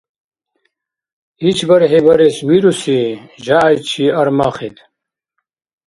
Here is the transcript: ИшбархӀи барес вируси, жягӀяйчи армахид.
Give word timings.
ИшбархӀи 1.49 1.99
барес 2.05 2.37
вируси, 2.47 2.99
жягӀяйчи 3.43 4.05
армахид. 4.21 4.75